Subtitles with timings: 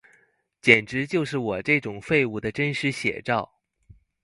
[0.63, 3.47] 簡直就是我這種廢物的真實寫照